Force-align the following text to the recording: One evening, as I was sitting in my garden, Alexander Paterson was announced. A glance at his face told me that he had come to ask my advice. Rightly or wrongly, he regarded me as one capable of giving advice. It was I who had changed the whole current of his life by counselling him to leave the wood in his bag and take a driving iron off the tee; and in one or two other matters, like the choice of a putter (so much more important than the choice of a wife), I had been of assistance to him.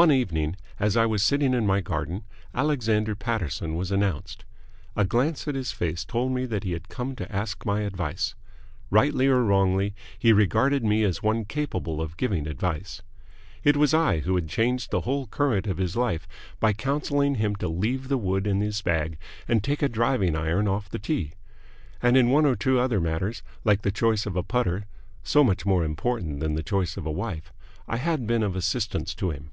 One 0.00 0.12
evening, 0.12 0.54
as 0.78 0.96
I 0.96 1.04
was 1.04 1.20
sitting 1.20 1.52
in 1.52 1.66
my 1.66 1.80
garden, 1.80 2.22
Alexander 2.54 3.16
Paterson 3.16 3.74
was 3.74 3.90
announced. 3.90 4.44
A 4.94 5.04
glance 5.04 5.48
at 5.48 5.56
his 5.56 5.72
face 5.72 6.04
told 6.04 6.30
me 6.30 6.46
that 6.46 6.62
he 6.62 6.70
had 6.74 6.88
come 6.88 7.16
to 7.16 7.34
ask 7.34 7.66
my 7.66 7.80
advice. 7.80 8.36
Rightly 8.88 9.26
or 9.26 9.42
wrongly, 9.42 9.96
he 10.16 10.32
regarded 10.32 10.84
me 10.84 11.02
as 11.02 11.24
one 11.24 11.44
capable 11.44 12.00
of 12.00 12.16
giving 12.16 12.46
advice. 12.46 13.02
It 13.64 13.76
was 13.76 13.92
I 13.92 14.20
who 14.20 14.36
had 14.36 14.48
changed 14.48 14.92
the 14.92 15.00
whole 15.00 15.26
current 15.26 15.66
of 15.66 15.78
his 15.78 15.96
life 15.96 16.28
by 16.60 16.72
counselling 16.72 17.34
him 17.34 17.56
to 17.56 17.66
leave 17.66 18.06
the 18.06 18.16
wood 18.16 18.46
in 18.46 18.60
his 18.60 18.82
bag 18.82 19.18
and 19.48 19.60
take 19.64 19.82
a 19.82 19.88
driving 19.88 20.36
iron 20.36 20.68
off 20.68 20.88
the 20.88 21.00
tee; 21.00 21.32
and 22.00 22.16
in 22.16 22.30
one 22.30 22.46
or 22.46 22.54
two 22.54 22.78
other 22.78 23.00
matters, 23.00 23.42
like 23.64 23.82
the 23.82 23.90
choice 23.90 24.24
of 24.24 24.36
a 24.36 24.44
putter 24.44 24.84
(so 25.24 25.42
much 25.42 25.66
more 25.66 25.82
important 25.82 26.38
than 26.38 26.54
the 26.54 26.62
choice 26.62 26.96
of 26.96 27.06
a 27.06 27.10
wife), 27.10 27.52
I 27.88 27.96
had 27.96 28.24
been 28.24 28.44
of 28.44 28.54
assistance 28.54 29.16
to 29.16 29.30
him. 29.32 29.50